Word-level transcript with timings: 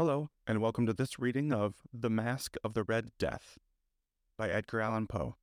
Hello, 0.00 0.30
and 0.46 0.62
welcome 0.62 0.86
to 0.86 0.94
this 0.94 1.18
reading 1.18 1.52
of 1.52 1.74
The 1.92 2.08
Masque 2.08 2.56
of 2.64 2.72
the 2.72 2.84
Red 2.84 3.10
Death 3.18 3.58
by 4.38 4.48
Edgar 4.48 4.80
Allan 4.80 5.06
Poe. 5.06 5.36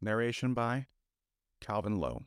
Narration 0.00 0.54
by 0.54 0.86
Calvin 1.60 2.00
Lowe. 2.00 2.22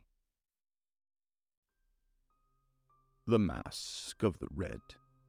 The 3.26 3.40
Masque 3.40 4.22
of 4.22 4.38
the 4.38 4.48
Red 4.54 4.82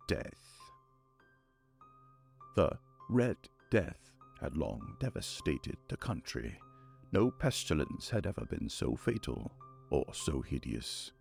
Death. 0.06 0.58
The 2.54 2.76
Red 3.08 3.38
Death 3.70 4.12
had 4.42 4.58
long 4.58 4.96
devastated 5.00 5.78
the 5.88 5.96
country. 5.96 6.58
No 7.12 7.30
pestilence 7.30 8.10
had 8.10 8.26
ever 8.26 8.44
been 8.44 8.68
so 8.68 8.94
fatal 8.94 9.52
or 9.88 10.04
so 10.12 10.42
hideous. 10.42 11.12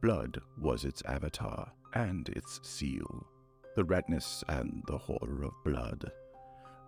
Blood 0.00 0.40
was 0.58 0.86
its 0.86 1.02
avatar 1.04 1.72
and 1.92 2.30
its 2.30 2.58
seal 2.62 3.26
the 3.78 3.84
redness 3.84 4.42
and 4.48 4.82
the 4.88 4.98
horror 4.98 5.44
of 5.44 5.52
blood. 5.64 6.10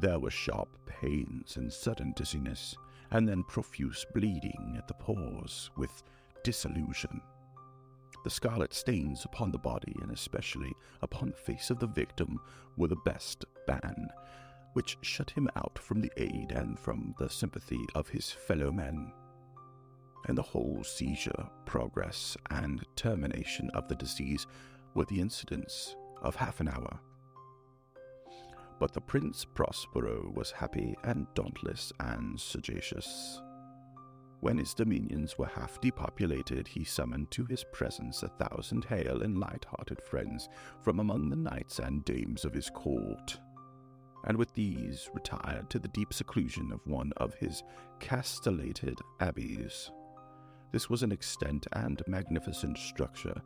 There 0.01 0.19
were 0.19 0.29
sharp 0.29 0.77
pains 0.87 1.57
and 1.57 1.73
sudden 1.73 2.12
dizziness, 2.17 2.75
and 3.12 3.29
then 3.29 3.45
profuse 3.45 4.05
bleeding 4.12 4.75
at 4.77 4.89
the 4.89 4.95
pores 4.95 5.71
with 5.77 6.03
dissolution. 6.43 7.21
The 8.25 8.31
scarlet 8.31 8.75
stains 8.75 9.25
upon 9.25 9.53
the 9.53 9.59
body, 9.59 9.95
and 10.03 10.11
especially 10.11 10.73
upon 11.01 11.31
the 11.31 11.37
face 11.37 11.71
of 11.71 11.79
the 11.79 11.87
victim, 11.87 12.41
were 12.77 12.89
the 12.89 12.97
best 13.05 13.45
ban, 13.69 14.09
which 14.73 14.98
shut 15.03 15.31
him 15.31 15.48
out 15.55 15.79
from 15.79 16.01
the 16.01 16.11
aid 16.17 16.51
and 16.51 16.77
from 16.77 17.15
the 17.20 17.31
sympathy 17.31 17.87
of 17.95 18.09
his 18.09 18.33
fellow 18.33 18.73
men. 18.73 19.12
And 20.27 20.37
the 20.37 20.43
whole 20.43 20.83
seizure, 20.83 21.48
progress, 21.67 22.37
and 22.51 22.84
termination 22.97 23.70
of 23.75 23.87
the 23.87 23.95
disease 23.95 24.45
were 24.95 25.05
the 25.05 25.20
incidents 25.20 25.95
of 26.23 26.37
half 26.37 26.60
an 26.60 26.69
hour. 26.69 27.01
But 28.78 28.95
the 28.95 29.01
Prince 29.01 29.45
Prospero 29.45 30.33
was 30.34 30.50
happy 30.50 30.97
and 31.05 31.27
dauntless 31.34 31.92
and 32.00 32.41
sagacious. 32.41 33.42
When 34.41 34.56
his 34.56 34.72
dominions 34.72 35.36
were 35.36 35.48
half 35.48 35.78
depopulated, 35.83 36.67
he 36.67 36.83
summoned 36.83 37.30
to 37.33 37.45
his 37.45 37.62
presence 37.72 38.22
a 38.22 38.28
thousand 38.28 38.86
hale 38.86 39.22
and 39.22 39.39
light-hearted 39.39 40.00
friends 40.00 40.48
from 40.80 40.98
among 40.98 41.28
the 41.28 41.36
knights 41.36 41.78
and 41.78 42.03
dames 42.06 42.47
of 42.47 42.55
his 42.55 42.70
court, 42.70 43.39
and 44.25 44.39
with 44.39 44.55
these 44.55 45.11
retired 45.12 45.69
to 45.69 45.78
the 45.78 45.89
deep 45.89 46.14
seclusion 46.14 46.73
of 46.73 46.80
one 46.86 47.12
of 47.19 47.34
his 47.34 47.62
castellated 47.98 48.98
abbeys. 49.20 49.91
This 50.73 50.89
was 50.89 51.02
an 51.02 51.12
extent 51.12 51.67
and 51.75 52.02
magnificent 52.06 52.78
structure 52.78 53.42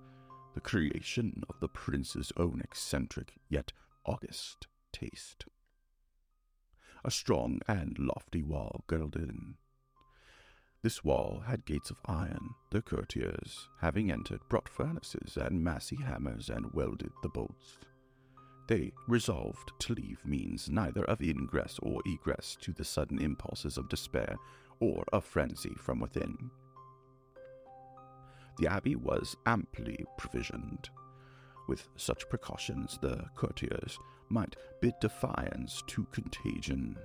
the 0.54 0.60
creation 0.60 1.42
of 1.48 1.60
the 1.60 1.68
prince's 1.68 2.32
own 2.36 2.60
eccentric 2.62 3.34
yet 3.48 3.72
august 4.06 4.66
taste. 4.92 5.46
A 7.04 7.10
strong 7.10 7.60
and 7.68 7.98
lofty 7.98 8.42
wall 8.42 8.84
girdled 8.86 9.16
in. 9.16 9.56
This 10.82 11.02
wall 11.02 11.42
had 11.46 11.66
gates 11.66 11.90
of 11.90 11.96
iron. 12.06 12.50
The 12.70 12.82
courtiers, 12.82 13.68
having 13.80 14.10
entered, 14.10 14.40
brought 14.48 14.68
furnaces 14.68 15.36
and 15.36 15.62
massy 15.62 15.96
hammers 15.96 16.48
and 16.48 16.72
welded 16.72 17.12
the 17.22 17.28
bolts. 17.28 17.78
They 18.68 18.92
resolved 19.08 19.72
to 19.80 19.94
leave 19.94 20.24
means 20.24 20.70
neither 20.70 21.04
of 21.04 21.20
ingress 21.20 21.78
or 21.82 22.00
egress 22.06 22.56
to 22.62 22.72
the 22.72 22.84
sudden 22.84 23.18
impulses 23.18 23.76
of 23.76 23.88
despair 23.88 24.36
or 24.80 25.04
of 25.12 25.24
frenzy 25.24 25.74
from 25.76 26.00
within 26.00 26.50
the 28.58 28.66
abbey 28.66 28.96
was 28.96 29.36
amply 29.46 30.04
provisioned. 30.16 30.88
With 31.66 31.88
such 31.96 32.28
precautions, 32.28 32.98
the 33.00 33.24
courtiers 33.34 33.98
might 34.28 34.56
bid 34.80 34.94
defiance 35.00 35.82
to 35.88 36.06
contagion. 36.12 36.96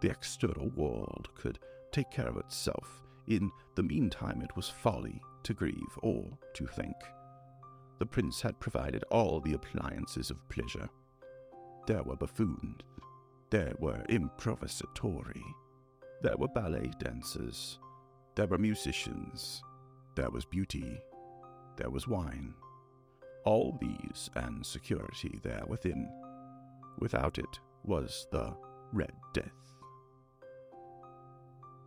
The 0.00 0.10
external 0.10 0.70
world 0.70 1.28
could 1.34 1.58
take 1.92 2.10
care 2.10 2.28
of 2.28 2.36
itself. 2.36 3.02
In 3.26 3.50
the 3.74 3.82
meantime, 3.82 4.42
it 4.42 4.54
was 4.56 4.68
folly 4.68 5.20
to 5.42 5.54
grieve 5.54 5.98
or 6.02 6.38
to 6.54 6.66
think. 6.66 6.96
The 7.98 8.06
prince 8.06 8.40
had 8.40 8.60
provided 8.60 9.04
all 9.10 9.40
the 9.40 9.54
appliances 9.54 10.30
of 10.30 10.48
pleasure. 10.48 10.88
There 11.86 12.02
were 12.02 12.16
buffoons, 12.16 12.80
there 13.50 13.74
were 13.78 14.04
improvisatori, 14.08 15.42
there 16.22 16.36
were 16.36 16.48
ballet 16.48 16.90
dancers, 16.98 17.78
there 18.36 18.46
were 18.46 18.58
musicians, 18.58 19.62
there 20.20 20.30
was 20.30 20.44
beauty. 20.44 21.00
There 21.78 21.88
was 21.88 22.06
wine. 22.06 22.52
All 23.46 23.78
these 23.80 24.28
and 24.36 24.64
security 24.66 25.40
there 25.42 25.64
within. 25.66 26.10
Without 26.98 27.38
it 27.38 27.58
was 27.84 28.26
the 28.30 28.54
Red 28.92 29.14
Death. 29.32 29.78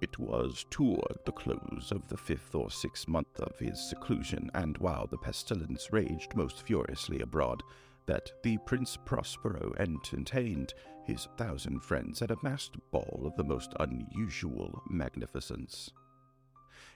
It 0.02 0.18
was 0.18 0.66
toward 0.72 1.20
the 1.26 1.32
close 1.32 1.92
of 1.92 2.08
the 2.08 2.18
fifth 2.18 2.56
or 2.56 2.72
sixth 2.72 3.08
month 3.08 3.40
of 3.40 3.60
his 3.60 3.80
seclusion, 3.80 4.50
and 4.56 4.80
while 4.80 5.06
the 5.06 5.18
pestilence 5.20 5.94
raged 5.94 6.36
most 6.36 6.66
furiously 6.66 7.20
abroad, 7.20 7.62
that 8.08 8.32
the 8.42 8.58
Prince 8.66 8.98
Prospero 9.06 9.74
entertained 9.78 10.74
his 11.06 11.28
thousand 11.38 11.82
friends 11.82 12.24
at 12.24 12.32
a 12.32 12.38
masked 12.42 12.78
ball 12.92 13.26
of 13.26 13.36
the 13.36 13.44
most 13.44 13.74
unusual 13.80 14.82
magnificence. 14.90 15.92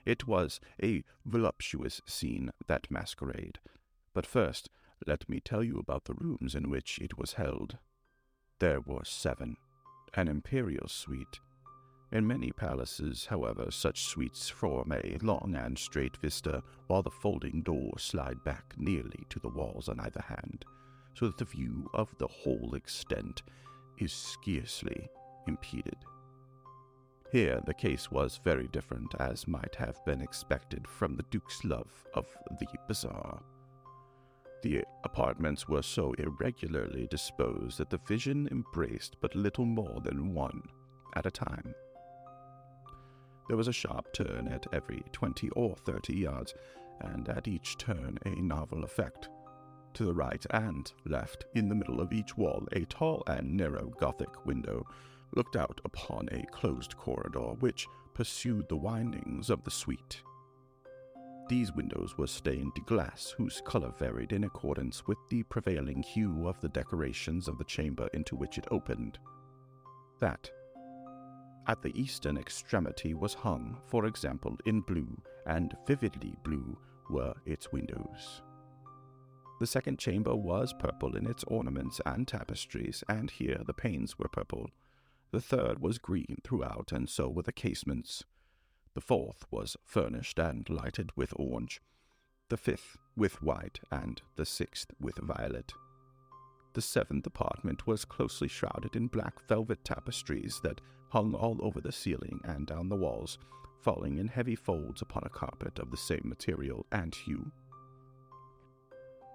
It 0.08 0.26
was 0.26 0.62
a 0.82 1.04
voluptuous 1.26 2.02
scene, 2.06 2.52
that 2.68 2.90
masquerade. 2.90 3.60
But 4.14 4.26
first, 4.26 4.70
let 5.06 5.28
me 5.28 5.42
tell 5.42 5.62
you 5.62 5.80
about 5.80 6.06
the 6.06 6.14
rooms 6.14 6.56
in 6.56 6.70
which 6.70 6.98
it 7.00 7.18
was 7.18 7.34
held. 7.34 7.78
There 8.60 8.80
were 8.80 9.04
seven, 9.04 9.58
an 10.14 10.30
imperial 10.30 10.88
suite. 10.88 11.42
In 12.10 12.26
many 12.26 12.54
palaces, 12.54 13.26
however, 13.26 13.70
such 13.70 14.04
suites 14.04 14.48
form 14.48 14.94
a 14.94 15.18
long 15.22 15.56
and 15.58 15.78
straight 15.78 16.16
vista, 16.16 16.64
while 16.88 17.04
the 17.04 17.12
folding 17.12 17.62
doors 17.62 18.02
slide 18.02 18.46
back 18.46 18.76
nearly 18.78 19.26
to 19.28 19.40
the 19.40 19.50
walls 19.50 19.90
on 19.90 20.00
either 20.00 20.22
hand, 20.22 20.64
so 21.16 21.26
that 21.26 21.38
the 21.38 21.44
view 21.44 21.90
of 21.94 22.18
the 22.18 22.28
whole 22.28 22.76
extent 22.76 23.44
is 23.98 24.14
scarcely 24.14 25.10
impeded. 25.50 25.98
Here, 27.32 27.62
the 27.66 27.74
case 27.74 28.10
was 28.10 28.40
very 28.44 28.68
different, 28.70 29.14
as 29.20 29.48
might 29.48 29.76
have 29.76 30.04
been 30.06 30.22
expected 30.22 30.88
from 30.88 31.16
the 31.16 31.26
Duke's 31.30 31.64
love 31.66 32.06
of 32.14 32.26
the 32.60 32.68
bizarre. 32.88 33.42
The 34.64 34.84
apartments 35.04 35.68
were 35.68 35.82
so 35.82 36.14
irregularly 36.14 37.08
disposed 37.08 37.78
that 37.78 37.90
the 37.90 38.00
vision 38.08 38.48
embraced 38.50 39.18
but 39.22 39.36
little 39.36 39.66
more 39.66 40.00
than 40.04 40.34
one 40.34 40.62
at 41.16 41.26
a 41.26 41.32
time. 41.32 41.76
There 43.48 43.58
was 43.58 43.68
a 43.68 43.74
sharp 43.74 44.14
turn 44.14 44.48
at 44.48 44.66
every 44.74 45.04
twenty 45.12 45.50
or 45.50 45.76
thirty 45.76 46.16
yards, 46.16 46.54
and 47.02 47.28
at 47.30 47.48
each 47.48 47.78
turn 47.78 48.18
a 48.26 48.42
novel 48.42 48.84
effect. 48.84 49.30
To 49.96 50.06
the 50.06 50.14
right 50.14 50.46
and 50.52 50.92
left, 51.06 51.46
in 51.56 51.70
the 51.70 51.76
middle 51.76 52.02
of 52.02 52.14
each 52.14 52.38
wall, 52.38 52.68
a 52.72 52.86
tall 52.86 53.24
and 53.28 53.56
narrow 53.56 53.88
Gothic 54.00 54.46
window 54.46 54.86
looked 55.36 55.56
out 55.56 55.80
upon 55.86 56.30
a 56.32 56.46
closed 56.52 56.98
corridor 56.98 57.54
which 57.60 57.88
pursued 58.14 58.68
the 58.70 58.76
windings 58.76 59.50
of 59.50 59.64
the 59.64 59.72
suite. 59.72 60.22
These 61.50 61.72
windows 61.72 62.18
were 62.18 62.28
stained 62.28 62.74
glass 62.86 63.34
whose 63.38 63.62
color 63.62 63.92
varied 63.98 64.34
in 64.34 64.44
accordance 64.44 65.08
with 65.08 65.18
the 65.30 65.44
prevailing 65.44 66.04
hue 66.04 66.48
of 66.48 66.60
the 66.60 66.70
decorations 66.70 67.48
of 67.48 67.58
the 67.58 67.64
chamber 67.64 68.10
into 68.14 68.36
which 68.36 68.58
it 68.58 68.68
opened. 68.70 69.18
That 70.20 70.52
at 71.68 71.82
the 71.82 71.98
eastern 72.00 72.38
extremity 72.38 73.14
was 73.14 73.34
hung, 73.34 73.78
for 73.88 74.06
example, 74.06 74.58
in 74.66 74.82
blue, 74.82 75.22
and 75.46 75.76
vividly 75.86 76.36
blue 76.44 76.78
were 77.10 77.34
its 77.46 77.72
windows. 77.72 78.42
The 79.60 79.68
second 79.68 80.00
chamber 80.00 80.36
was 80.36 80.74
purple 80.74 81.18
in 81.18 81.28
its 81.28 81.44
ornaments 81.46 82.00
and 82.06 82.28
tapestries, 82.28 83.04
and 83.10 83.30
here 83.30 83.62
the 83.66 83.74
panes 83.74 84.18
were 84.18 84.30
purple, 84.30 84.70
the 85.32 85.42
third 85.42 85.80
was 85.80 85.98
green 85.98 86.38
throughout, 86.44 86.92
and 86.92 87.10
so 87.10 87.30
were 87.30 87.44
the 87.44 87.52
casements. 87.52 88.24
The 88.94 89.02
fourth 89.02 89.46
was 89.52 89.78
furnished 89.84 90.40
and 90.40 90.68
lighted 90.70 91.12
with 91.16 91.34
orange, 91.36 91.82
the 92.50 92.58
fifth 92.58 92.98
with 93.16 93.42
white, 93.44 93.80
and 93.92 94.22
the 94.36 94.46
sixth 94.46 94.92
with 95.00 95.18
violet. 95.18 95.74
The 96.74 96.82
seventh 96.82 97.26
apartment 97.26 97.88
was 97.88 98.06
closely 98.06 98.48
shrouded 98.48 98.96
in 98.96 99.08
black 99.08 99.40
velvet 99.48 99.84
tapestries 99.84 100.60
that 100.64 100.82
hung 101.10 101.34
all 101.34 101.58
over 101.62 101.82
the 101.82 101.92
ceiling 101.92 102.40
and 102.44 102.68
down 102.68 102.90
the 102.90 102.96
walls, 102.96 103.38
falling 103.82 104.18
in 104.18 104.28
heavy 104.28 104.56
folds 104.56 105.02
upon 105.02 105.24
a 105.26 105.30
carpet 105.30 105.80
of 105.80 105.92
the 105.92 105.98
same 105.98 106.24
material 106.24 106.86
and 106.92 107.16
hue. 107.16 107.52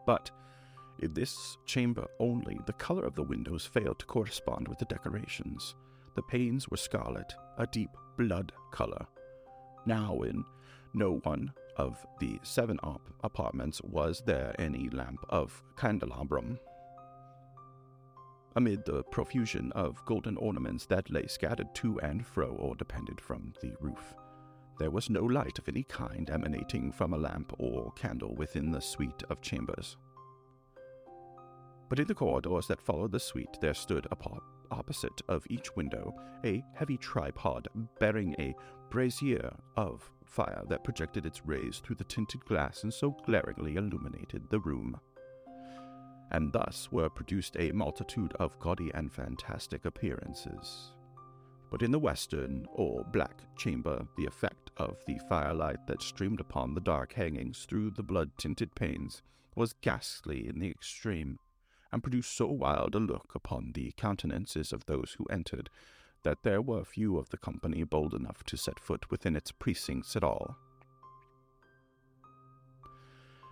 But 0.06 0.30
in 1.02 1.12
this 1.14 1.58
chamber 1.66 2.06
only, 2.18 2.58
the 2.66 2.72
color 2.74 3.04
of 3.04 3.14
the 3.14 3.22
windows 3.22 3.66
failed 3.66 3.98
to 3.98 4.06
correspond 4.06 4.68
with 4.68 4.78
the 4.78 4.84
decorations. 4.86 5.74
The 6.14 6.22
panes 6.22 6.68
were 6.68 6.76
scarlet, 6.76 7.34
a 7.58 7.66
deep 7.66 7.90
blood 8.16 8.52
color. 8.70 9.06
Now, 9.86 10.22
in 10.22 10.44
no 10.94 11.20
one 11.24 11.52
of 11.76 12.06
the 12.20 12.38
seven 12.42 12.78
op- 12.82 13.08
apartments 13.24 13.80
was 13.82 14.22
there 14.26 14.54
any 14.58 14.88
lamp 14.90 15.24
of 15.28 15.62
candelabrum. 15.76 16.58
amid 18.56 18.84
the 18.84 19.02
profusion 19.04 19.72
of 19.72 20.04
golden 20.04 20.36
ornaments 20.36 20.86
that 20.86 21.10
lay 21.10 21.26
scattered 21.26 21.74
to 21.74 21.98
and 22.00 22.26
fro 22.26 22.48
or 22.48 22.74
depended 22.76 23.20
from 23.20 23.52
the 23.62 23.72
roof. 23.80 24.14
There 24.78 24.90
was 24.90 25.10
no 25.10 25.22
light 25.22 25.58
of 25.58 25.68
any 25.68 25.84
kind 25.84 26.28
emanating 26.30 26.92
from 26.92 27.14
a 27.14 27.18
lamp 27.18 27.52
or 27.58 27.92
candle 27.92 28.34
within 28.34 28.70
the 28.70 28.80
suite 28.80 29.22
of 29.30 29.40
chambers. 29.40 29.96
But 31.92 32.00
in 32.00 32.06
the 32.06 32.14
corridors 32.14 32.68
that 32.68 32.80
followed 32.80 33.12
the 33.12 33.20
suite, 33.20 33.58
there 33.60 33.74
stood 33.74 34.06
upon 34.10 34.40
opposite 34.70 35.20
of 35.28 35.46
each 35.50 35.76
window 35.76 36.14
a 36.42 36.64
heavy 36.72 36.96
tripod 36.96 37.68
bearing 38.00 38.34
a 38.38 38.54
brazier 38.88 39.54
of 39.76 40.10
fire 40.24 40.62
that 40.70 40.84
projected 40.84 41.26
its 41.26 41.44
rays 41.44 41.82
through 41.84 41.96
the 41.96 42.04
tinted 42.04 42.42
glass 42.46 42.82
and 42.82 42.94
so 42.94 43.10
glaringly 43.26 43.76
illuminated 43.76 44.48
the 44.48 44.60
room. 44.60 44.98
And 46.30 46.50
thus 46.50 46.90
were 46.90 47.10
produced 47.10 47.58
a 47.58 47.72
multitude 47.72 48.32
of 48.40 48.58
gaudy 48.58 48.90
and 48.94 49.12
fantastic 49.12 49.84
appearances. 49.84 50.92
But 51.70 51.82
in 51.82 51.90
the 51.90 51.98
western, 51.98 52.64
or 52.72 53.04
black 53.12 53.42
chamber, 53.58 54.06
the 54.16 54.24
effect 54.24 54.70
of 54.78 54.96
the 55.06 55.20
firelight 55.28 55.86
that 55.88 56.00
streamed 56.00 56.40
upon 56.40 56.72
the 56.72 56.80
dark 56.80 57.12
hangings 57.12 57.66
through 57.68 57.90
the 57.90 58.02
blood 58.02 58.30
tinted 58.38 58.74
panes 58.74 59.22
was 59.54 59.74
ghastly 59.82 60.48
in 60.48 60.58
the 60.58 60.70
extreme 60.70 61.38
and 61.92 62.02
produced 62.02 62.34
so 62.34 62.46
wild 62.46 62.94
a 62.94 62.98
look 62.98 63.32
upon 63.34 63.72
the 63.72 63.92
countenances 63.96 64.72
of 64.72 64.86
those 64.86 65.16
who 65.18 65.26
entered 65.26 65.68
that 66.22 66.42
there 66.42 66.62
were 66.62 66.84
few 66.84 67.18
of 67.18 67.28
the 67.30 67.36
company 67.36 67.84
bold 67.84 68.14
enough 68.14 68.44
to 68.44 68.56
set 68.56 68.80
foot 68.80 69.10
within 69.10 69.36
its 69.36 69.52
precincts 69.52 70.16
at 70.16 70.24
all. 70.24 70.56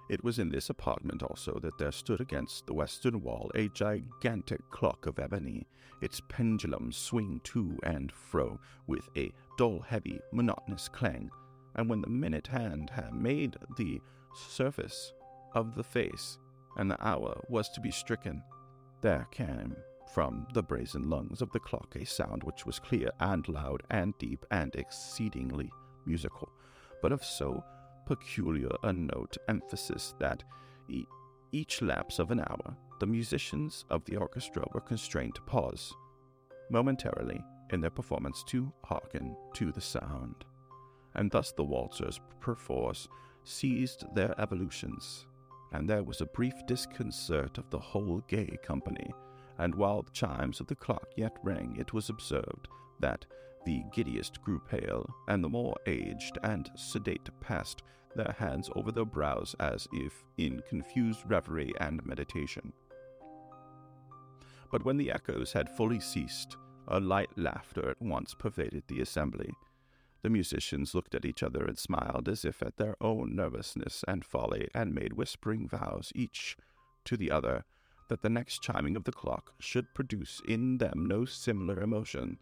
It 0.08 0.24
was 0.24 0.40
in 0.40 0.48
this 0.48 0.70
apartment 0.70 1.22
also 1.22 1.60
that 1.60 1.78
there 1.78 1.92
stood 1.92 2.20
against 2.20 2.66
the 2.66 2.74
western 2.74 3.22
wall 3.22 3.50
a 3.54 3.68
gigantic 3.68 4.60
clock 4.70 5.06
of 5.06 5.20
ebony, 5.20 5.68
its 6.00 6.20
pendulum 6.28 6.90
swing 6.90 7.40
to 7.44 7.78
and 7.84 8.10
fro 8.10 8.58
with 8.88 9.08
a 9.16 9.30
dull, 9.56 9.80
heavy, 9.80 10.18
monotonous 10.32 10.88
clang, 10.88 11.30
and 11.76 11.88
when 11.88 12.00
the 12.00 12.10
minute 12.10 12.48
hand 12.48 12.90
had 12.90 13.14
made 13.14 13.56
the 13.76 14.00
surface 14.34 15.12
of 15.54 15.76
the 15.76 15.84
face, 15.84 16.38
and 16.76 16.90
the 16.90 17.06
hour 17.06 17.40
was 17.48 17.68
to 17.70 17.80
be 17.80 17.90
stricken, 17.90 18.42
there 19.00 19.26
came 19.30 19.76
from 20.14 20.46
the 20.54 20.62
brazen 20.62 21.08
lungs 21.08 21.40
of 21.40 21.50
the 21.52 21.60
clock 21.60 21.94
a 21.96 22.04
sound 22.04 22.42
which 22.42 22.66
was 22.66 22.78
clear 22.78 23.10
and 23.20 23.48
loud 23.48 23.82
and 23.90 24.16
deep 24.18 24.44
and 24.50 24.74
exceedingly 24.74 25.70
musical, 26.06 26.50
but 27.00 27.12
of 27.12 27.24
so 27.24 27.62
peculiar 28.06 28.70
a 28.82 28.92
note 28.92 29.36
emphasis 29.48 30.14
that 30.18 30.42
e- 30.88 31.04
each 31.52 31.80
lapse 31.80 32.18
of 32.18 32.30
an 32.30 32.40
hour 32.40 32.76
the 32.98 33.06
musicians 33.06 33.84
of 33.88 34.04
the 34.04 34.16
orchestra 34.16 34.62
were 34.74 34.80
constrained 34.80 35.34
to 35.34 35.40
pause 35.42 35.94
momentarily 36.70 37.42
in 37.72 37.80
their 37.80 37.90
performance 37.90 38.44
to 38.44 38.72
hearken 38.84 39.36
to 39.54 39.72
the 39.72 39.80
sound. 39.80 40.44
And 41.14 41.30
thus 41.30 41.52
the 41.52 41.64
waltzers 41.64 42.20
perforce 42.40 43.08
ceased 43.42 44.04
their 44.14 44.38
evolutions 44.40 45.26
and 45.72 45.88
there 45.88 46.02
was 46.02 46.20
a 46.20 46.26
brief 46.26 46.54
disconcert 46.66 47.58
of 47.58 47.70
the 47.70 47.78
whole 47.78 48.22
gay 48.28 48.58
company, 48.62 49.12
and 49.58 49.74
while 49.74 50.02
the 50.02 50.10
chimes 50.10 50.60
of 50.60 50.66
the 50.66 50.74
clock 50.74 51.08
yet 51.16 51.36
rang, 51.42 51.76
it 51.78 51.92
was 51.92 52.08
observed 52.08 52.68
that 53.00 53.24
the 53.66 53.82
giddiest 53.92 54.40
grew 54.42 54.58
pale, 54.58 55.08
and 55.28 55.44
the 55.44 55.48
more 55.48 55.76
aged 55.86 56.38
and 56.42 56.70
sedate 56.76 57.28
passed 57.40 57.82
their 58.16 58.34
hands 58.38 58.70
over 58.74 58.90
their 58.90 59.04
brows 59.04 59.54
as 59.60 59.86
if 59.92 60.24
in 60.38 60.62
confused 60.68 61.22
reverie 61.26 61.74
and 61.80 62.04
meditation. 62.04 62.72
But 64.70 64.84
when 64.84 64.96
the 64.96 65.10
echoes 65.10 65.52
had 65.52 65.76
fully 65.76 66.00
ceased, 66.00 66.56
a 66.88 66.98
light 66.98 67.30
laughter 67.36 67.90
at 67.90 68.00
once 68.00 68.34
pervaded 68.34 68.84
the 68.88 69.00
assembly, 69.00 69.52
the 70.22 70.30
musicians 70.30 70.94
looked 70.94 71.14
at 71.14 71.24
each 71.24 71.42
other 71.42 71.64
and 71.64 71.78
smiled 71.78 72.28
as 72.28 72.44
if 72.44 72.62
at 72.62 72.76
their 72.76 72.96
own 73.00 73.34
nervousness 73.34 74.04
and 74.06 74.24
folly, 74.24 74.68
and 74.74 74.94
made 74.94 75.14
whispering 75.14 75.68
vows, 75.68 76.12
each 76.14 76.56
to 77.04 77.16
the 77.16 77.30
other, 77.30 77.64
that 78.08 78.22
the 78.22 78.28
next 78.28 78.62
chiming 78.62 78.96
of 78.96 79.04
the 79.04 79.12
clock 79.12 79.52
should 79.60 79.94
produce 79.94 80.40
in 80.46 80.78
them 80.78 81.06
no 81.06 81.24
similar 81.24 81.80
emotion. 81.80 82.38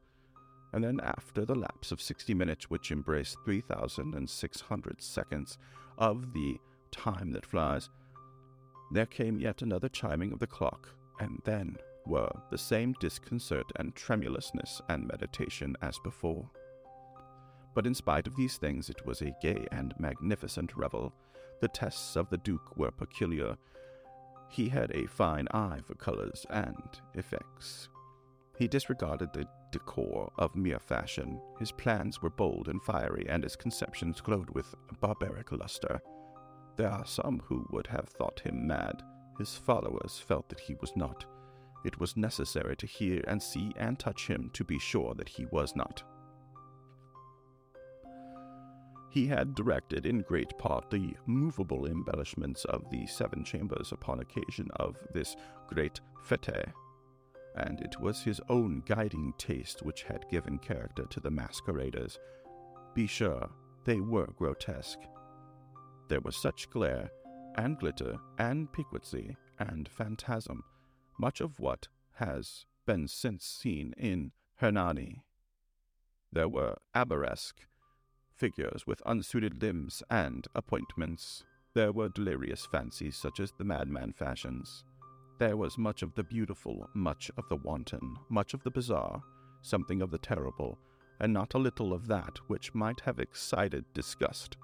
And 0.73 0.83
then, 0.85 1.01
after 1.01 1.45
the 1.45 1.55
lapse 1.55 1.93
of 1.93 2.03
sixty 2.03 2.35
minutes, 2.35 2.69
which 2.69 2.91
embraced 2.91 3.39
three 3.45 3.61
thousand 3.61 4.15
and 4.15 4.29
six 4.29 4.61
hundred 4.61 5.01
seconds 5.01 5.59
of 5.97 6.33
the 6.33 6.59
time 6.91 7.33
that 7.33 7.47
flies, 7.47 7.89
there 8.93 9.07
came 9.07 9.39
yet 9.39 9.63
another 9.63 9.89
chiming 9.89 10.33
of 10.33 10.39
the 10.39 10.47
clock, 10.47 10.89
and 11.21 11.41
then 11.45 11.77
were 12.07 12.31
the 12.51 12.59
same 12.59 12.95
disconcert 13.01 13.71
and 13.77 13.95
tremulousness 13.95 14.81
and 14.89 15.07
meditation 15.07 15.77
as 15.83 15.99
before. 16.03 16.51
But 17.79 17.87
in 17.87 17.95
spite 17.95 18.27
of 18.27 18.35
these 18.35 18.57
things, 18.57 18.91
it 18.91 19.07
was 19.07 19.23
a 19.23 19.37
gay 19.41 19.65
and 19.71 19.95
magnificent 20.01 20.77
revel. 20.77 21.15
The 21.61 21.69
tests 21.69 22.17
of 22.17 22.29
the 22.29 22.39
Duke 22.39 22.77
were 22.77 22.91
peculiar. 22.91 23.57
He 24.49 24.69
had 24.69 24.91
a 24.91 25.07
fine 25.07 25.47
eye 25.53 25.79
for 25.87 25.95
colors 25.95 26.45
and 26.51 27.01
effects. 27.15 27.89
He 28.59 28.67
disregarded 28.67 29.33
the 29.33 29.47
decor 29.71 30.33
of 30.39 30.57
mere 30.57 30.81
fashion. 30.81 31.41
His 31.61 31.71
plans 31.71 32.21
were 32.21 32.31
bold 32.31 32.67
and 32.67 32.83
fiery, 32.83 33.27
and 33.29 33.45
his 33.45 33.55
conceptions 33.55 34.21
glowed 34.21 34.51
with 34.51 34.75
barbaric 35.01 35.53
luster. 35.53 36.01
There 36.77 36.91
are 36.91 37.07
some 37.07 37.41
who 37.45 37.65
would 37.71 37.87
have 37.87 38.09
thought 38.09 38.41
him 38.41 38.67
mad. 38.67 39.05
His 39.39 39.55
followers 39.55 40.19
felt 40.19 40.49
that 40.49 40.59
he 40.59 40.75
was 40.81 40.97
not. 40.97 41.27
It 41.85 42.01
was 42.01 42.17
necessary 42.17 42.75
to 42.75 42.89
hear 42.89 43.23
and 43.29 43.41
see 43.41 43.73
and 43.77 43.97
touch 44.01 44.27
him 44.27 44.51
to 44.55 44.65
be 44.65 44.81
sure 44.81 45.15
that 45.15 45.29
he 45.29 45.47
was 45.53 45.77
not. 45.77 46.03
He 49.11 49.27
had 49.27 49.55
directed 49.55 50.05
in 50.05 50.21
great 50.21 50.57
part 50.59 50.91
the 50.91 51.15
movable 51.27 51.87
embellishments 51.87 52.65
of 52.67 52.89
the 52.91 53.07
seven 53.07 53.43
chambers 53.43 53.93
upon 53.93 54.21
occasion 54.21 54.69
of 54.77 54.97
this 55.13 55.35
great 55.67 56.01
fete, 56.25 56.73
and 57.55 57.81
it 57.81 57.99
was 58.01 58.23
his 58.23 58.41
own 58.49 58.83
guiding 58.87 59.33
taste 59.39 59.83
which 59.83 60.03
had 60.03 60.29
given 60.31 60.59
character 60.59 61.05
to 61.07 61.21
the 61.21 61.31
masqueraders. 61.31 62.19
Be 62.95 63.07
sure, 63.07 63.49
they 63.85 64.01
were 64.01 64.27
grotesque. 64.37 65.01
There 66.09 66.21
was 66.21 66.37
such 66.37 66.69
glare, 66.71 67.11
and 67.57 67.79
glitter, 67.79 68.19
and 68.39 68.71
piquancy, 68.73 69.37
and 69.59 69.89
phantasm, 69.89 70.63
much 71.19 71.41
of 71.41 71.59
what 71.59 71.89
has 72.15 72.67
been 72.87 73.09
since 73.09 73.45
seen 73.45 73.95
in 73.97 74.33
Hernani. 74.57 75.23
There 76.31 76.49
were 76.49 76.77
arabesque 76.95 77.67
figures 78.39 78.87
with 78.87 79.03
unsuited 79.05 79.61
limbs 79.61 80.03
and 80.11 80.47
appointments. 80.55 81.45
There 81.75 81.93
were 81.93 82.09
delirious 82.09 82.67
fancies 82.67 83.17
such 83.17 83.41
as 83.41 83.53
the 83.53 83.65
madman 83.65 84.13
fashions. 84.13 84.85
There 85.39 85.57
was 85.57 85.79
much 85.79 86.03
of 86.03 86.15
the 86.15 86.25
beautiful, 86.25 86.89
much 86.95 87.31
of 87.37 87.49
the 87.49 87.57
wanton, 87.57 88.17
much 88.29 88.55
of 88.55 88.63
the 88.63 88.71
bizarre, 88.71 89.23
something 89.63 90.03
of 90.03 90.11
the 90.11 90.19
terrible, 90.19 90.79
and 91.21 91.33
not 91.33 91.55
a 91.55 91.59
little 91.59 91.93
of 91.93 92.07
that 92.09 92.39
which 92.49 92.75
might 92.75 93.01
have 93.01 93.19
excited 93.19 93.85
disgust. 93.95 94.57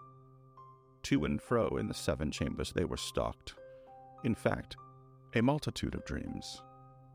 To 1.05 1.25
and 1.25 1.41
fro 1.41 1.77
in 1.77 1.89
the 1.89 1.95
seven 1.95 2.31
chambers 2.31 2.73
they 2.73 2.85
were 2.85 2.97
stalked. 2.97 3.55
In 4.25 4.35
fact, 4.35 4.77
a 5.35 5.43
multitude 5.43 5.95
of 5.95 6.05
dreams. 6.05 6.63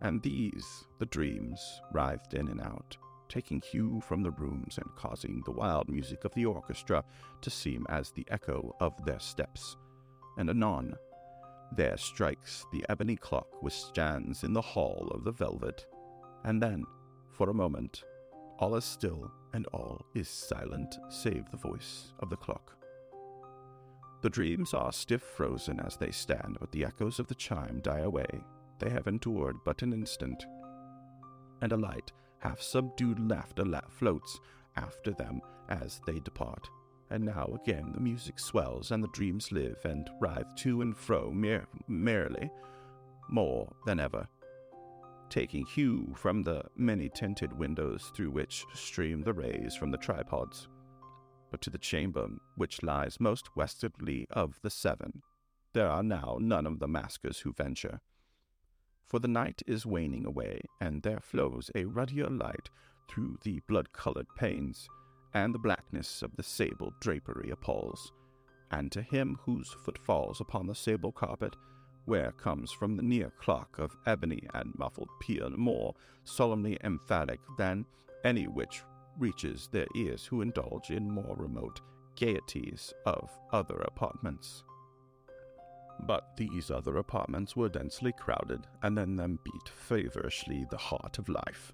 And 0.01 0.21
these, 0.21 0.85
the 0.99 1.05
dreams, 1.07 1.81
writhed 1.91 2.33
in 2.33 2.47
and 2.47 2.61
out, 2.61 2.97
taking 3.29 3.62
hue 3.62 4.01
from 4.01 4.24
the 4.24 4.31
rooms 4.31 4.77
and 4.77 4.95
causing 4.95 5.41
the 5.45 5.51
wild 5.51 5.88
music 5.88 6.25
of 6.25 6.33
the 6.33 6.45
orchestra 6.45 7.03
to 7.41 7.50
seem 7.50 7.86
as 7.89 8.12
the 8.12 8.25
echo 8.29 8.75
of 8.79 8.93
their 9.05 9.19
steps. 9.19 9.77
And 10.38 10.50
anon, 10.50 10.95
there 11.71 11.98
strikes 11.98 12.65
the 12.71 12.83
ebony 12.89 13.15
clock 13.15 13.62
which 13.62 13.74
stands 13.74 14.43
in 14.43 14.53
the 14.53 14.62
hall 14.62 15.09
of 15.13 15.24
the 15.24 15.31
velvet, 15.31 15.86
and 16.43 16.62
then, 16.62 16.86
for 17.31 17.50
a 17.50 17.53
moment, 17.53 18.03
all 18.57 18.75
is 18.75 18.86
still 18.86 19.31
and 19.53 19.65
all 19.67 20.05
is 20.15 20.27
silent 20.27 20.98
save 21.09 21.50
the 21.51 21.57
voice 21.57 22.13
of 22.19 22.29
the 22.29 22.36
clock. 22.36 22.75
The 24.21 24.29
dreams 24.29 24.74
are 24.74 24.91
stiff 24.91 25.21
frozen 25.21 25.79
as 25.79 25.95
they 25.95 26.12
stand, 26.12 26.57
but 26.59 26.71
the 26.71 26.83
echoes 26.83 27.19
of 27.19 27.27
the 27.27 27.36
chime 27.36 27.79
die 27.81 28.00
away. 28.00 28.27
They 28.79 28.89
have 28.89 29.07
endured 29.07 29.57
but 29.63 29.81
an 29.81 29.93
instant, 29.93 30.45
and 31.62 31.71
a 31.71 31.77
light 31.77 32.12
half 32.39 32.62
subdued 32.62 33.19
laughter 33.19 33.65
la- 33.65 33.81
floats 33.89 34.39
after 34.75 35.12
them 35.12 35.41
as 35.69 36.01
they 36.05 36.19
depart. 36.19 36.67
And 37.12 37.25
now 37.25 37.58
again 37.62 37.91
the 37.93 38.00
music 38.00 38.39
swells, 38.39 38.91
and 38.91 39.03
the 39.03 39.10
dreams 39.10 39.51
live 39.51 39.79
and 39.84 40.10
writhe 40.19 40.55
to 40.58 40.81
and 40.81 40.96
fro 40.96 41.31
mer- 41.31 41.67
merrily, 41.88 42.51
more 43.29 43.72
than 43.86 44.00
ever, 44.00 44.27
taking 45.29 45.65
hue 45.65 46.13
from 46.15 46.43
the 46.43 46.63
many 46.75 47.10
tinted 47.10 47.58
windows 47.58 48.12
through 48.15 48.31
which 48.31 48.65
stream 48.74 49.22
the 49.22 49.34
rays 49.34 49.75
from 49.75 49.91
the 49.91 49.98
tripods. 49.98 50.67
But 51.51 51.62
to 51.62 51.69
the 51.69 51.77
chamber 51.77 52.27
which 52.55 52.84
lies 52.84 53.19
most 53.19 53.55
westwardly 53.55 54.27
of 54.31 54.60
the 54.62 54.69
seven, 54.69 55.22
there 55.74 55.89
are 55.89 56.03
now 56.03 56.38
none 56.39 56.65
of 56.67 56.79
the 56.79 56.88
maskers 56.88 57.39
who 57.39 57.53
venture 57.53 58.01
For 59.09 59.17
the 59.19 59.27
night 59.27 59.63
is 59.65 59.87
waning 59.87 60.27
away, 60.27 60.61
and 60.79 61.01
there 61.01 61.19
flows 61.19 61.71
a 61.73 61.85
ruddier 61.85 62.29
light 62.29 62.69
through 63.07 63.39
the 63.41 63.59
blood 63.67 63.91
colored 63.91 64.27
panes, 64.35 64.87
and 65.33 65.53
the 65.53 65.59
blackness 65.59 66.21
of 66.21 66.35
the 66.35 66.43
sable 66.43 66.93
drapery 66.99 67.49
appalls. 67.49 68.13
And 68.69 68.91
to 68.91 69.01
him 69.01 69.39
whose 69.41 69.71
foot 69.71 69.97
falls 69.97 70.39
upon 70.39 70.67
the 70.67 70.75
sable 70.75 71.11
carpet, 71.11 71.55
where 72.05 72.31
comes 72.33 72.71
from 72.71 72.95
the 72.95 73.03
near 73.03 73.31
clock 73.31 73.79
of 73.79 73.97
ebony 74.05 74.47
and 74.53 74.77
muffled 74.77 75.09
peal 75.19 75.49
more 75.49 75.95
solemnly 76.23 76.77
emphatic 76.83 77.39
than 77.57 77.85
any 78.23 78.47
which 78.47 78.83
reaches 79.17 79.69
their 79.71 79.87
ears 79.95 80.25
who 80.25 80.41
indulge 80.41 80.91
in 80.91 81.09
more 81.09 81.35
remote 81.35 81.81
gaieties 82.15 82.93
of 83.07 83.31
other 83.51 83.77
apartments. 83.81 84.63
But 86.01 86.35
these 86.37 86.71
other 86.71 86.97
apartments 86.97 87.55
were 87.55 87.69
densely 87.69 88.13
crowded, 88.13 88.65
and 88.81 88.97
in 88.97 89.15
them 89.15 89.39
beat 89.43 89.69
feverishly 89.69 90.65
the 90.69 90.77
heart 90.77 91.19
of 91.19 91.29
life, 91.29 91.73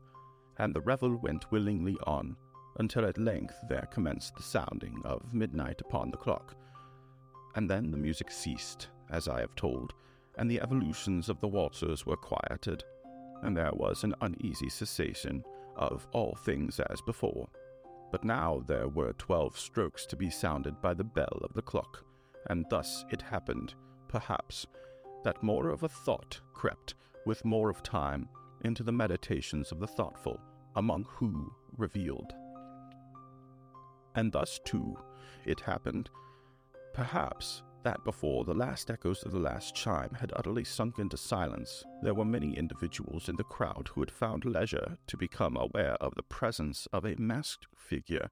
and 0.58 0.74
the 0.74 0.82
revel 0.82 1.16
went 1.16 1.52
willingly 1.52 1.98
on, 2.06 2.36
until 2.78 3.06
at 3.06 3.18
length 3.18 3.56
there 3.70 3.88
commenced 3.92 4.36
the 4.36 4.44
sounding 4.44 5.02
of 5.06 5.34
midnight 5.34 5.80
upon 5.82 6.12
the 6.12 6.18
clock. 6.18 6.56
And 7.56 7.70
then 7.70 7.92
the 7.92 7.98
music 7.98 8.32
ceased, 8.32 8.90
as 9.10 9.28
I 9.28 9.40
have 9.40 9.56
told, 9.56 9.94
and 10.38 10.52
the 10.52 10.60
evolutions 10.60 11.30
of 11.30 11.40
the 11.40 11.48
waltzers 11.48 12.06
were 12.06 12.18
quieted, 12.18 12.84
and 13.44 13.56
there 13.56 13.72
was 13.74 14.04
an 14.04 14.16
uneasy 14.22 14.70
cessation 14.70 15.44
of 15.76 16.08
all 16.12 16.36
things 16.44 16.80
as 16.90 17.00
before. 17.02 17.48
But 18.12 18.24
now 18.26 18.64
there 18.68 18.88
were 18.88 19.14
twelve 19.14 19.58
strokes 19.58 20.06
to 20.08 20.16
be 20.16 20.30
sounded 20.30 20.82
by 20.82 20.94
the 20.94 21.04
bell 21.04 21.40
of 21.44 21.54
the 21.54 21.62
clock, 21.62 22.04
and 22.50 22.66
thus 22.70 23.06
it 23.12 23.22
happened, 23.22 23.76
perhaps, 24.08 24.66
that 25.24 25.42
more 25.44 25.70
of 25.70 25.84
a 25.84 25.90
thought 25.90 26.40
crept, 26.54 26.96
with 27.26 27.46
more 27.46 27.70
of 27.70 27.84
time, 27.84 28.30
into 28.64 28.84
the 28.84 28.92
meditations 28.92 29.72
of 29.72 29.80
the 29.80 29.88
thoughtful, 29.88 30.40
among 30.76 31.06
who 31.10 31.54
revealed. 31.78 32.34
And 34.16 34.32
thus, 34.32 34.60
too, 34.64 34.96
it 35.46 35.60
happened, 35.60 36.10
perhaps, 36.94 37.64
that 37.84 38.04
before 38.04 38.46
the 38.46 38.54
last 38.54 38.90
echoes 38.90 39.24
of 39.24 39.32
the 39.32 39.40
last 39.40 39.76
chime 39.76 40.18
had 40.20 40.34
utterly 40.36 40.64
sunk 40.64 40.98
into 40.98 41.18
silence, 41.18 41.84
there 42.02 42.16
were 42.16 42.26
many 42.26 42.58
individuals 42.58 43.30
in 43.30 43.36
the 43.36 43.44
crowd 43.44 43.90
who 43.94 44.02
had 44.02 44.10
found 44.10 44.44
leisure 44.44 44.98
to 45.06 45.18
become 45.18 45.56
aware 45.56 45.94
of 46.02 46.16
the 46.16 46.24
presence 46.24 46.88
of 46.92 47.06
a 47.06 47.16
masked 47.20 47.68
figure 47.76 48.32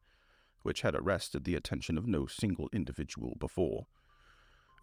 which 0.64 0.82
had 0.82 0.96
arrested 0.96 1.44
the 1.44 1.56
attention 1.56 1.98
of 1.98 2.08
no 2.08 2.26
single 2.26 2.70
individual 2.74 3.36
before. 3.40 3.86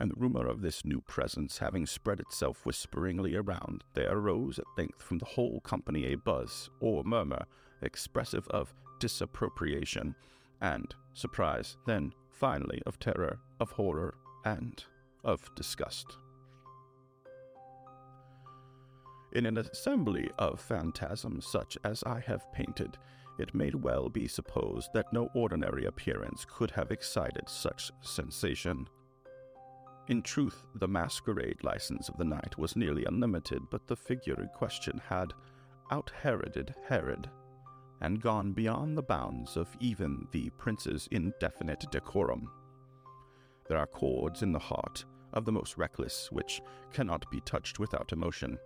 And 0.00 0.10
the 0.10 0.16
rumor 0.16 0.46
of 0.46 0.62
this 0.62 0.84
new 0.84 1.02
presence 1.02 1.58
having 1.58 1.84
spread 1.86 2.20
itself 2.20 2.64
whisperingly 2.64 3.36
around, 3.36 3.84
there 3.92 4.10
arose 4.10 4.58
at 4.58 4.64
length 4.78 5.02
from 5.02 5.18
the 5.18 5.26
whole 5.26 5.60
company 5.60 6.06
a 6.06 6.16
buzz 6.16 6.70
or 6.80 7.04
murmur 7.04 7.44
expressive 7.82 8.48
of 8.48 8.74
disapprobation 8.98 10.14
and 10.60 10.94
surprise, 11.12 11.76
then 11.86 12.12
finally 12.30 12.82
of 12.86 12.98
terror, 12.98 13.38
of 13.60 13.70
horror, 13.72 14.14
and 14.44 14.84
of 15.22 15.54
disgust. 15.54 16.16
In 19.32 19.46
an 19.46 19.58
assembly 19.58 20.30
of 20.38 20.60
phantasms 20.60 21.46
such 21.46 21.78
as 21.84 22.02
I 22.04 22.20
have 22.20 22.50
painted, 22.52 22.96
it 23.38 23.54
may 23.54 23.70
well 23.70 24.08
be 24.08 24.26
supposed 24.26 24.90
that 24.92 25.12
no 25.12 25.30
ordinary 25.34 25.84
appearance 25.84 26.44
could 26.48 26.70
have 26.72 26.90
excited 26.90 27.48
such 27.48 27.92
sensation. 28.00 28.88
In 30.10 30.22
truth, 30.22 30.66
the 30.74 30.88
masquerade 30.88 31.62
license 31.62 32.08
of 32.08 32.16
the 32.16 32.24
night 32.24 32.58
was 32.58 32.74
nearly 32.74 33.04
unlimited, 33.04 33.62
but 33.70 33.86
the 33.86 33.94
figure 33.94 34.34
in 34.40 34.48
question 34.48 35.00
had 35.08 35.32
out 35.92 36.10
Heroded 36.20 36.74
Herod, 36.88 37.30
and 38.00 38.20
gone 38.20 38.50
beyond 38.50 38.98
the 38.98 39.04
bounds 39.04 39.56
of 39.56 39.68
even 39.78 40.26
the 40.32 40.50
prince's 40.58 41.08
indefinite 41.12 41.84
decorum. 41.92 42.50
There 43.68 43.78
are 43.78 43.86
chords 43.86 44.42
in 44.42 44.50
the 44.50 44.58
heart 44.58 45.04
of 45.32 45.44
the 45.44 45.52
most 45.52 45.78
reckless 45.78 46.28
which 46.32 46.60
cannot 46.92 47.30
be 47.30 47.40
touched 47.42 47.78
without 47.78 48.12
emotion. 48.12 48.58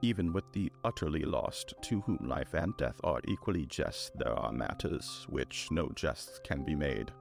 Even 0.00 0.32
with 0.32 0.50
the 0.52 0.72
utterly 0.84 1.24
lost, 1.24 1.74
to 1.82 2.00
whom 2.00 2.18
life 2.22 2.54
and 2.54 2.74
death 2.78 2.98
are 3.04 3.20
equally 3.28 3.66
jests, 3.66 4.10
there 4.14 4.32
are 4.32 4.50
matters 4.50 5.26
which 5.28 5.68
no 5.70 5.90
jests 5.94 6.40
can 6.42 6.64
be 6.64 6.74
made. 6.74 7.12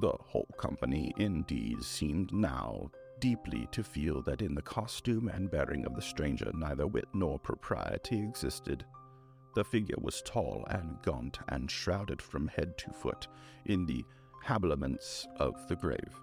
The 0.00 0.12
whole 0.26 0.48
company, 0.58 1.12
indeed, 1.16 1.82
seemed 1.82 2.32
now 2.32 2.90
deeply 3.18 3.66
to 3.72 3.82
feel 3.82 4.22
that 4.22 4.42
in 4.42 4.54
the 4.54 4.62
costume 4.62 5.28
and 5.28 5.50
bearing 5.50 5.84
of 5.84 5.96
the 5.96 6.02
stranger 6.02 6.52
neither 6.54 6.86
wit 6.86 7.08
nor 7.14 7.36
propriety 7.38 8.22
existed. 8.22 8.84
The 9.56 9.64
figure 9.64 9.96
was 9.98 10.22
tall 10.22 10.64
and 10.70 11.02
gaunt 11.02 11.40
and 11.48 11.68
shrouded 11.68 12.22
from 12.22 12.46
head 12.46 12.78
to 12.78 12.92
foot 12.92 13.26
in 13.64 13.86
the 13.86 14.04
habiliments 14.44 15.26
of 15.36 15.66
the 15.66 15.74
grave. 15.74 16.20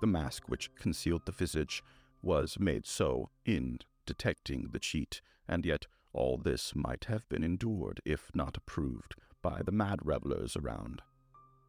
The 0.00 0.06
mask 0.06 0.48
which 0.48 0.74
concealed 0.74 1.26
the 1.26 1.32
visage 1.32 1.82
was 2.22 2.58
made 2.58 2.86
so 2.86 3.28
in 3.44 3.80
detecting 4.06 4.70
the 4.72 4.78
cheat, 4.78 5.20
and 5.46 5.66
yet 5.66 5.86
all 6.14 6.38
this 6.38 6.74
might 6.74 7.04
have 7.06 7.28
been 7.28 7.44
endured 7.44 8.00
if 8.06 8.30
not 8.34 8.56
approved 8.56 9.16
by 9.42 9.60
the 9.62 9.72
mad 9.72 9.98
revellers 10.02 10.56
around. 10.56 11.02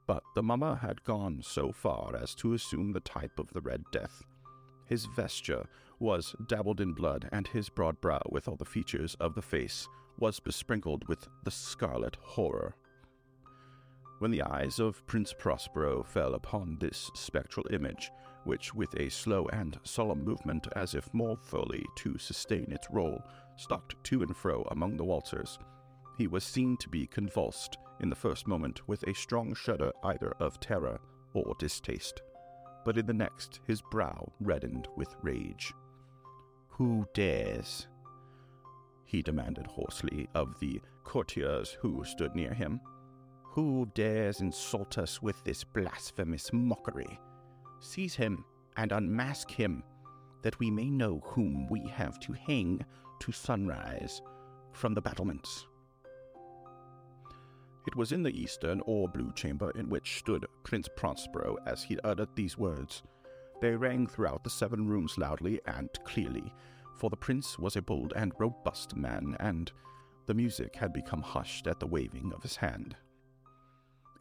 But 0.05 0.23
the 0.35 0.43
mummer 0.43 0.75
had 0.75 1.03
gone 1.03 1.41
so 1.43 1.71
far 1.71 2.15
as 2.15 2.35
to 2.35 2.53
assume 2.53 2.91
the 2.91 2.99
type 2.99 3.39
of 3.39 3.51
the 3.53 3.61
Red 3.61 3.83
Death. 3.91 4.23
His 4.85 5.05
vesture 5.05 5.65
was 5.99 6.35
dabbled 6.47 6.81
in 6.81 6.93
blood, 6.93 7.29
and 7.31 7.47
his 7.47 7.69
broad 7.69 8.01
brow, 8.01 8.21
with 8.29 8.47
all 8.47 8.57
the 8.57 8.65
features 8.65 9.15
of 9.19 9.33
the 9.35 9.41
face, 9.41 9.87
was 10.17 10.39
besprinkled 10.39 11.07
with 11.07 11.27
the 11.43 11.51
scarlet 11.51 12.17
horror 12.21 12.75
when 14.23 14.31
the 14.31 14.41
eyes 14.41 14.79
of 14.79 15.05
Prince 15.05 15.33
Prospero 15.37 16.01
fell 16.01 16.33
upon 16.33 16.77
this 16.79 17.11
spectral 17.13 17.65
image, 17.71 18.09
which, 18.45 18.73
with 18.73 18.95
a 18.95 19.09
slow 19.09 19.47
and 19.51 19.77
solemn 19.83 20.23
movement, 20.23 20.65
as 20.77 20.95
if 20.95 21.13
more 21.13 21.35
fully 21.35 21.85
to 21.95 22.17
sustain 22.17 22.71
its 22.71 22.87
role, 22.89 23.21
stalked 23.57 24.01
to 24.05 24.21
and 24.21 24.33
fro 24.33 24.65
among 24.71 24.95
the 24.95 25.03
waltzers, 25.03 25.59
he 26.17 26.27
was 26.27 26.45
seen 26.45 26.77
to 26.77 26.87
be 26.87 27.05
convulsed 27.05 27.77
in 27.99 28.09
the 28.09 28.15
first 28.15 28.47
moment 28.47 28.87
with 28.87 29.03
a 29.03 29.13
strong 29.13 29.53
shudder 29.53 29.91
either 30.03 30.33
of 30.39 30.59
terror 30.59 30.99
or 31.33 31.55
distaste, 31.59 32.21
but 32.85 32.97
in 32.97 33.05
the 33.05 33.13
next 33.13 33.59
his 33.65 33.81
brow 33.81 34.31
reddened 34.39 34.87
with 34.95 35.15
rage. 35.21 35.73
Who 36.69 37.07
dares? 37.13 37.87
he 39.05 39.21
demanded 39.21 39.67
hoarsely 39.67 40.27
of 40.33 40.59
the 40.59 40.81
courtiers 41.03 41.77
who 41.79 42.03
stood 42.03 42.35
near 42.35 42.51
him. 42.51 42.81
Who 43.43 43.87
dares 43.93 44.41
insult 44.41 44.97
us 44.97 45.21
with 45.21 45.43
this 45.43 45.63
blasphemous 45.63 46.51
mockery? 46.51 47.19
Seize 47.79 48.15
him 48.15 48.43
and 48.75 48.91
unmask 48.91 49.51
him, 49.51 49.83
that 50.41 50.57
we 50.59 50.71
may 50.71 50.89
know 50.89 51.21
whom 51.23 51.67
we 51.67 51.81
have 51.89 52.19
to 52.21 52.33
hang 52.33 52.83
to 53.19 53.31
sunrise 53.31 54.21
from 54.71 54.95
the 54.95 55.01
battlements. 55.01 55.67
It 57.85 57.95
was 57.95 58.11
in 58.11 58.23
the 58.23 58.39
eastern 58.39 58.81
or 58.85 59.09
blue 59.09 59.31
chamber 59.33 59.71
in 59.71 59.89
which 59.89 60.17
stood 60.17 60.45
Prince 60.63 60.87
Prospero 60.95 61.57
as 61.65 61.83
he 61.83 61.99
uttered 62.03 62.35
these 62.35 62.57
words. 62.57 63.03
They 63.61 63.75
rang 63.75 64.07
throughout 64.07 64.43
the 64.43 64.49
seven 64.49 64.87
rooms 64.87 65.17
loudly 65.17 65.59
and 65.65 65.89
clearly, 66.05 66.53
for 66.97 67.09
the 67.09 67.17
prince 67.17 67.59
was 67.59 67.75
a 67.75 67.81
bold 67.81 68.13
and 68.15 68.31
robust 68.39 68.95
man, 68.95 69.35
and 69.39 69.71
the 70.25 70.33
music 70.33 70.75
had 70.75 70.93
become 70.93 71.21
hushed 71.21 71.67
at 71.67 71.79
the 71.79 71.87
waving 71.87 72.31
of 72.33 72.43
his 72.43 72.55
hand. 72.55 72.95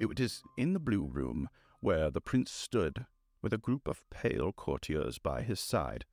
It 0.00 0.18
is 0.18 0.42
in 0.56 0.72
the 0.72 0.80
blue 0.80 1.06
room 1.06 1.48
where 1.80 2.10
the 2.10 2.20
prince 2.20 2.50
stood, 2.50 3.06
with 3.42 3.52
a 3.52 3.58
group 3.58 3.86
of 3.86 4.08
pale 4.10 4.52
courtiers 4.52 5.18
by 5.18 5.42
his 5.42 5.60
side. 5.60 6.04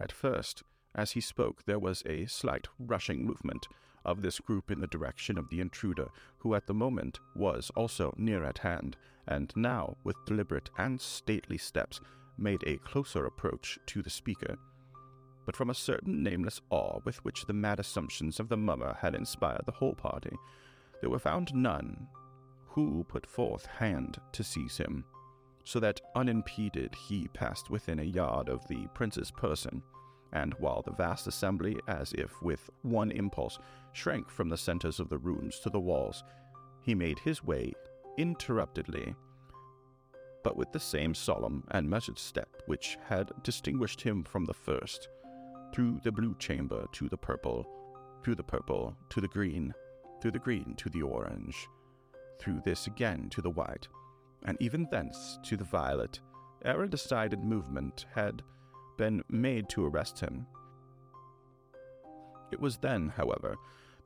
At 0.00 0.12
first, 0.12 0.62
as 0.94 1.12
he 1.12 1.20
spoke, 1.20 1.64
there 1.64 1.78
was 1.78 2.02
a 2.06 2.26
slight 2.26 2.66
rushing 2.78 3.24
movement 3.24 3.68
of 4.06 4.22
this 4.22 4.40
group 4.40 4.70
in 4.70 4.80
the 4.80 4.86
direction 4.86 5.36
of 5.36 5.50
the 5.50 5.60
intruder, 5.60 6.08
who 6.38 6.54
at 6.54 6.66
the 6.66 6.72
moment 6.72 7.20
was 7.34 7.70
also 7.76 8.14
near 8.16 8.44
at 8.44 8.58
hand, 8.58 8.96
and 9.28 9.52
now, 9.54 9.96
with 10.04 10.16
deliberate 10.24 10.70
and 10.78 10.98
stately 11.00 11.58
steps, 11.58 12.00
made 12.38 12.62
a 12.66 12.78
closer 12.78 13.26
approach 13.26 13.78
to 13.86 14.02
the 14.02 14.10
speaker. 14.10 14.56
But 15.44 15.56
from 15.56 15.70
a 15.70 15.74
certain 15.74 16.22
nameless 16.22 16.60
awe 16.70 17.00
with 17.04 17.24
which 17.24 17.44
the 17.44 17.52
mad 17.52 17.80
assumptions 17.80 18.40
of 18.40 18.48
the 18.48 18.56
mummer 18.56 18.96
had 19.00 19.14
inspired 19.14 19.62
the 19.66 19.72
whole 19.72 19.94
party, 19.94 20.36
there 21.00 21.10
were 21.10 21.18
found 21.18 21.54
none 21.54 22.08
who 22.68 23.04
put 23.08 23.26
forth 23.26 23.66
hand 23.66 24.18
to 24.32 24.44
seize 24.44 24.76
him, 24.76 25.04
so 25.64 25.80
that 25.80 26.00
unimpeded 26.14 26.94
he 26.94 27.26
passed 27.28 27.70
within 27.70 27.98
a 27.98 28.04
yard 28.04 28.48
of 28.48 28.66
the 28.68 28.86
prince's 28.94 29.30
person, 29.30 29.82
and 30.36 30.52
while 30.58 30.82
the 30.82 30.92
vast 30.92 31.26
assembly, 31.26 31.78
as 31.88 32.12
if 32.12 32.42
with 32.42 32.68
one 32.82 33.10
impulse, 33.10 33.58
shrank 33.92 34.28
from 34.28 34.50
the 34.50 34.58
centers 34.58 35.00
of 35.00 35.08
the 35.08 35.16
rooms 35.16 35.58
to 35.58 35.70
the 35.70 35.80
walls, 35.80 36.22
he 36.82 36.94
made 36.94 37.18
his 37.18 37.42
way 37.42 37.72
interruptedly, 38.18 39.14
but 40.44 40.56
with 40.56 40.70
the 40.72 40.78
same 40.78 41.14
solemn 41.14 41.64
and 41.70 41.88
measured 41.88 42.18
step 42.18 42.62
which 42.66 42.98
had 43.08 43.32
distinguished 43.42 44.02
him 44.02 44.22
from 44.22 44.44
the 44.44 44.54
first, 44.54 45.08
through 45.72 45.98
the 46.04 46.12
blue 46.12 46.36
chamber 46.38 46.84
to 46.92 47.08
the 47.08 47.16
purple, 47.16 47.66
through 48.22 48.34
the 48.34 48.42
purple 48.42 48.94
to 49.08 49.22
the 49.22 49.28
green, 49.28 49.72
through 50.20 50.32
the 50.32 50.38
green 50.38 50.74
to 50.76 50.90
the 50.90 51.00
orange, 51.00 51.66
through 52.38 52.60
this 52.62 52.86
again 52.86 53.30
to 53.30 53.40
the 53.40 53.50
white, 53.50 53.88
and 54.44 54.58
even 54.60 54.86
thence 54.90 55.38
to 55.44 55.56
the 55.56 55.64
violet, 55.64 56.20
a 56.62 56.86
decided 56.86 57.42
movement 57.42 58.04
had 58.14 58.42
been 58.96 59.22
made 59.28 59.68
to 59.70 59.86
arrest 59.86 60.20
him. 60.20 60.46
It 62.52 62.60
was 62.60 62.78
then, 62.78 63.08
however, 63.08 63.56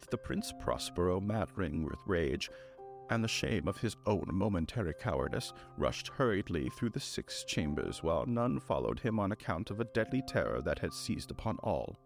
that 0.01 0.11
the 0.11 0.19
Prince 0.19 0.53
Prospero, 0.59 1.21
mattering 1.21 1.85
with 1.85 1.99
rage, 2.07 2.51
and 3.11 3.23
the 3.23 3.29
shame 3.29 3.67
of 3.67 3.79
his 3.79 3.97
own 4.07 4.27
momentary 4.33 4.95
cowardice, 4.95 5.53
rushed 5.77 6.09
hurriedly 6.09 6.71
through 6.71 6.91
the 6.91 7.01
six 7.01 7.45
chambers, 7.45 8.03
while 8.03 8.25
none 8.25 8.61
followed 8.61 9.01
him 9.01 9.19
on 9.19 9.33
account 9.33 9.71
of 9.71 9.81
a 9.81 9.85
deadly 9.85 10.23
terror 10.27 10.63
that 10.63 10.79
had 10.79 10.95
seized 10.95 11.31
upon 11.31 11.59
all. 11.59 11.99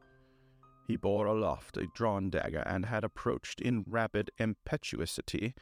He 0.86 0.96
bore 0.96 1.26
aloft 1.26 1.76
a 1.76 1.86
drawn 1.94 2.30
dagger 2.30 2.62
and 2.66 2.86
had 2.86 3.04
approached 3.04 3.60
in 3.60 3.84
rapid 3.86 4.30
impetuosity 4.38 5.54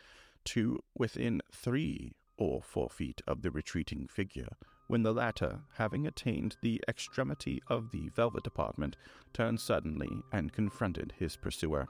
to 0.44 0.80
within 0.96 1.42
three 1.52 2.12
or 2.36 2.62
four 2.62 2.88
feet 2.88 3.20
of 3.26 3.42
the 3.42 3.50
retreating 3.50 4.08
figure, 4.08 4.56
when 4.92 5.02
the 5.04 5.14
latter, 5.14 5.58
having 5.76 6.06
attained 6.06 6.54
the 6.60 6.78
extremity 6.86 7.62
of 7.68 7.92
the 7.92 8.10
velvet 8.10 8.46
apartment, 8.46 8.94
turned 9.32 9.58
suddenly 9.58 10.20
and 10.30 10.52
confronted 10.52 11.14
his 11.18 11.34
pursuer. 11.34 11.88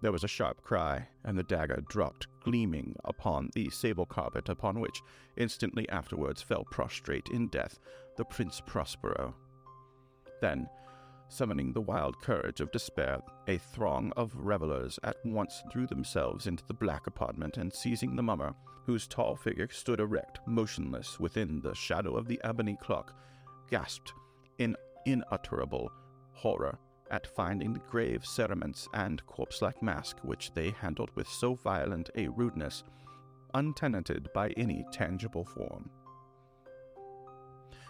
There 0.00 0.10
was 0.10 0.24
a 0.24 0.28
sharp 0.28 0.62
cry, 0.62 1.08
and 1.22 1.36
the 1.36 1.42
dagger 1.42 1.84
dropped 1.86 2.28
gleaming 2.40 2.96
upon 3.04 3.50
the 3.52 3.68
sable 3.68 4.06
carpet, 4.06 4.48
upon 4.48 4.80
which, 4.80 5.02
instantly 5.36 5.86
afterwards, 5.90 6.40
fell 6.40 6.64
prostrate 6.64 7.28
in 7.28 7.48
death 7.48 7.78
the 8.16 8.24
Prince 8.24 8.62
Prospero. 8.64 9.34
Then, 10.40 10.70
summoning 11.32 11.72
the 11.72 11.80
wild 11.80 12.20
courage 12.20 12.60
of 12.60 12.70
despair, 12.70 13.18
a 13.48 13.56
throng 13.56 14.12
of 14.16 14.34
revelers 14.36 14.98
at 15.02 15.16
once 15.24 15.62
threw 15.72 15.86
themselves 15.86 16.46
into 16.46 16.64
the 16.66 16.74
black 16.74 17.06
apartment, 17.06 17.56
and 17.56 17.72
seizing 17.72 18.14
the 18.14 18.22
mummer, 18.22 18.54
whose 18.84 19.06
tall 19.06 19.34
figure 19.34 19.68
stood 19.70 19.98
erect, 19.98 20.40
motionless 20.46 21.18
within 21.18 21.60
the 21.62 21.74
shadow 21.74 22.16
of 22.16 22.28
the 22.28 22.38
ebony 22.44 22.76
clock, 22.82 23.14
gasped 23.70 24.12
in 24.58 24.76
unutterable 25.06 25.90
horror 26.32 26.78
at 27.10 27.26
finding 27.26 27.72
the 27.72 27.80
grave 27.90 28.24
cerements 28.26 28.86
and 28.92 29.24
corpse 29.26 29.62
like 29.62 29.82
mask 29.82 30.18
which 30.22 30.52
they 30.52 30.70
handled 30.70 31.10
with 31.14 31.28
so 31.28 31.54
violent 31.54 32.10
a 32.14 32.28
rudeness, 32.28 32.84
untenanted 33.54 34.28
by 34.34 34.50
any 34.50 34.84
tangible 34.92 35.44
form. 35.44 35.88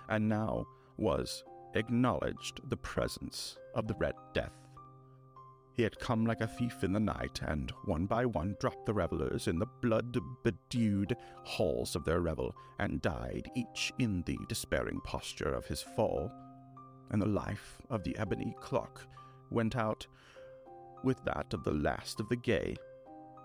And 0.09 0.29
now 0.29 0.65
was 0.97 1.45
acknowledged 1.75 2.61
the 2.69 2.76
presence 2.76 3.59
of 3.75 3.87
the 3.87 3.95
Red 3.95 4.14
Death. 4.35 4.52
He 5.75 5.83
had 5.83 5.99
come 5.99 6.26
like 6.26 6.43
a 6.43 6.47
thief 6.47 6.85
in 6.85 6.93
the 6.93 7.00
night, 7.00 7.41
and 7.47 7.71
one 7.87 8.07
by 8.07 8.26
one 8.26 8.57
dropped 8.61 8.85
the 8.87 8.93
revelers 8.93 9.49
in 9.49 9.59
the 9.59 9.67
blood 9.81 10.19
bedewed 10.45 11.17
halls 11.45 11.97
of 11.97 12.05
their 12.05 12.21
revel, 12.21 12.55
and 12.79 13.00
died 13.00 13.50
each 13.57 13.93
in 13.99 14.23
the 14.26 14.38
despairing 14.49 15.00
posture 15.00 15.55
of 15.55 15.67
his 15.67 15.81
fall 15.81 16.31
and 17.12 17.21
the 17.21 17.26
life 17.26 17.81
of 17.91 18.02
the 18.02 18.17
ebony 18.17 18.55
clock 18.61 19.07
went 19.50 19.76
out 19.76 20.07
with 21.05 21.23
that 21.25 21.52
of 21.52 21.62
the 21.62 21.73
last 21.73 22.21
of 22.21 22.29
the 22.29 22.37
gay, 22.37 22.75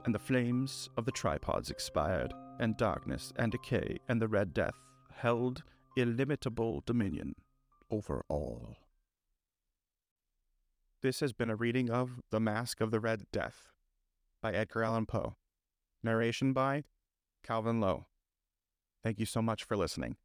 and 0.05 0.15
the 0.15 0.19
flames 0.19 0.89
of 0.97 1.05
the 1.05 1.11
tripods 1.11 1.69
expired, 1.69 2.33
and 2.59 2.77
darkness 2.77 3.33
and 3.35 3.51
decay 3.51 3.99
and 4.07 4.21
the 4.21 4.27
Red 4.27 4.53
Death 4.53 4.75
held 5.11 5.63
illimitable 5.97 6.81
dominion 6.85 7.35
over 7.89 8.23
all. 8.27 8.75
This 11.01 11.19
has 11.19 11.33
been 11.33 11.49
a 11.49 11.55
reading 11.55 11.89
of 11.89 12.21
The 12.31 12.39
Masque 12.39 12.81
of 12.81 12.91
the 12.91 12.99
Red 12.99 13.23
Death 13.31 13.69
by 14.41 14.53
Edgar 14.53 14.83
Allan 14.83 15.05
Poe. 15.05 15.35
Narration 16.03 16.53
by 16.53 16.83
Calvin 17.43 17.79
Lowe. 17.79 18.07
Thank 19.03 19.19
you 19.19 19.25
so 19.25 19.41
much 19.41 19.63
for 19.63 19.77
listening. 19.77 20.17